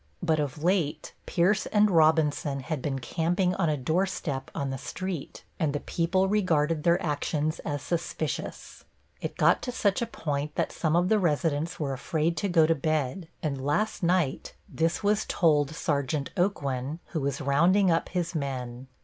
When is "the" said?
4.71-4.79, 5.73-5.79, 11.09-11.19